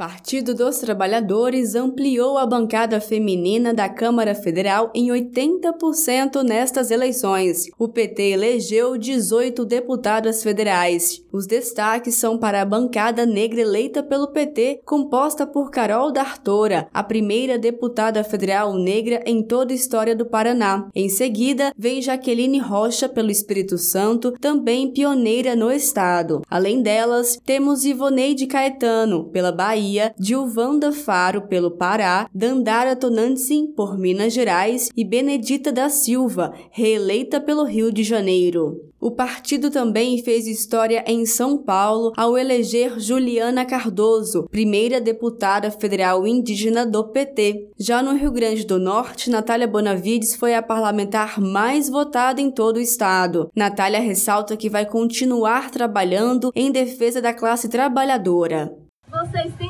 [0.00, 7.66] Partido dos Trabalhadores ampliou a bancada feminina da Câmara Federal em 80% nestas eleições.
[7.78, 11.22] O PT elegeu 18 deputadas federais.
[11.30, 17.04] Os destaques são para a bancada negra eleita pelo PT, composta por Carol D'Artora, a
[17.04, 20.88] primeira deputada federal negra em toda a história do Paraná.
[20.94, 26.40] Em seguida, vem Jaqueline Rocha pelo Espírito Santo, também pioneira no estado.
[26.48, 33.98] Além delas, temos Ivoneide Caetano pela Bahia Bahia, Gilvanda Faro pelo Pará, Dandara Tonantzin por
[33.98, 38.80] Minas Gerais e Benedita da Silva, reeleita pelo Rio de Janeiro.
[39.00, 46.24] O partido também fez história em São Paulo ao eleger Juliana Cardoso, primeira deputada federal
[46.26, 47.70] indígena do PT.
[47.78, 52.76] Já no Rio Grande do Norte, Natália Bonavides foi a parlamentar mais votada em todo
[52.76, 53.50] o estado.
[53.56, 58.70] Natália ressalta que vai continuar trabalhando em defesa da classe trabalhadora.
[59.10, 59.69] Vocês têm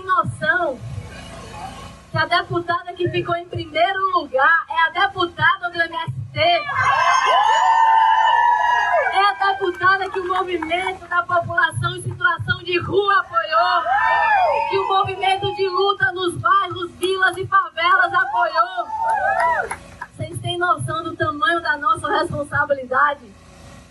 [2.10, 6.40] que a deputada que ficou em primeiro lugar é a deputada do MST?
[9.12, 13.82] É a deputada que o movimento da população em situação de rua apoiou,
[14.70, 18.88] que o movimento de luta nos bairros, vilas e favelas apoiou.
[20.12, 23.40] Vocês têm noção do tamanho da nossa responsabilidade?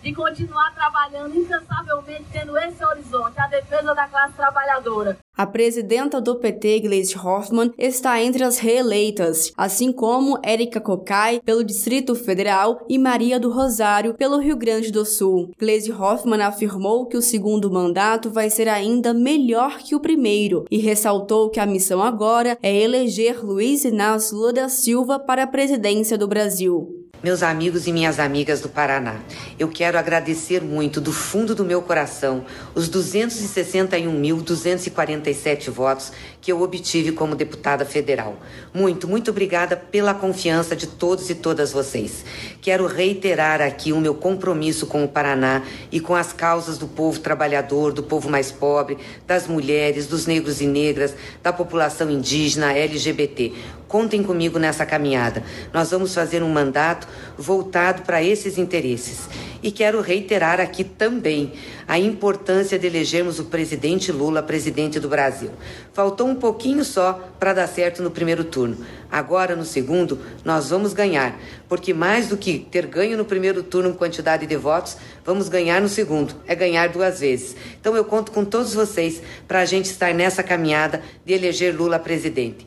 [0.01, 5.17] de continuar trabalhando incansavelmente, tendo esse horizonte, a defesa da classe trabalhadora.
[5.39, 11.63] A presidenta do PT, Gleisi Hoffmann, está entre as reeleitas, assim como Érica Cocai, pelo
[11.63, 15.51] Distrito Federal, e Maria do Rosário, pelo Rio Grande do Sul.
[15.57, 20.77] Gleisi Hoffmann afirmou que o segundo mandato vai ser ainda melhor que o primeiro e
[20.77, 26.17] ressaltou que a missão agora é eleger Luiz Inácio Lula da Silva para a presidência
[26.17, 26.98] do Brasil.
[27.21, 29.17] Meus amigos e minhas amigas do Paraná,
[29.59, 37.11] eu quero agradecer muito do fundo do meu coração os 261.247 votos que eu obtive
[37.11, 38.37] como deputada federal.
[38.73, 42.23] Muito, muito obrigada pela confiança de todos e todas vocês.
[42.61, 47.19] Quero reiterar aqui o meu compromisso com o Paraná e com as causas do povo
[47.19, 51.13] trabalhador, do povo mais pobre, das mulheres, dos negros e negras,
[51.43, 53.51] da população indígena, LGBT.
[53.89, 55.43] Contem comigo nessa caminhada.
[55.73, 59.27] Nós vamos fazer um mandato voltado para esses interesses.
[59.61, 61.51] E quero reiterar aqui também
[61.85, 65.51] a importância de elegermos o presidente Lula presidente do Brasil.
[65.91, 68.77] Faltou um pouquinho só para dar certo no primeiro turno.
[69.11, 71.37] Agora, no segundo, nós vamos ganhar,
[71.67, 74.95] porque mais do que ter ganho no primeiro turno em quantidade de votos,
[75.25, 76.35] vamos ganhar no segundo.
[76.47, 77.55] É ganhar duas vezes.
[77.81, 81.99] Então, eu conto com todos vocês para a gente estar nessa caminhada de eleger Lula
[81.99, 82.65] presidente.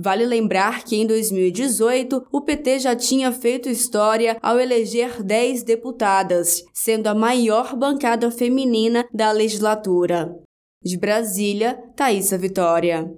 [0.00, 6.62] Vale lembrar que em 2018 o PT já tinha feito história ao eleger 10 deputadas,
[6.72, 10.32] sendo a maior bancada feminina da legislatura.
[10.84, 13.10] De Brasília, Thaisa Vitória.